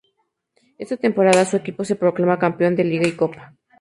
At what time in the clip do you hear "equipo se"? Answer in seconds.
1.57-1.95